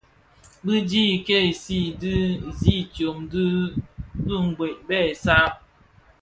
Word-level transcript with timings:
Bi 0.63 0.75
dhi 0.89 1.05
kèsi 1.27 1.79
di 2.01 2.15
zidyōm 2.59 3.17
di 3.31 3.45
dhiňwê 4.25 4.67
bè 4.87 4.99
saad. 5.23 5.53